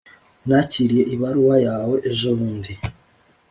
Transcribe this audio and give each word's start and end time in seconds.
nakiriye 0.47 1.03
ibaruwa 1.15 1.55
yawe 1.67 1.95
ejobundi. 2.11 2.71